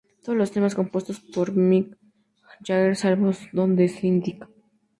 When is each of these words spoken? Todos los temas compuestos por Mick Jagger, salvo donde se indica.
Todos 0.23 0.35
los 0.35 0.51
temas 0.51 0.73
compuestos 0.73 1.19
por 1.19 1.53
Mick 1.55 1.95
Jagger, 2.65 2.95
salvo 2.95 3.33
donde 3.53 3.87
se 3.87 4.07
indica. 4.07 4.49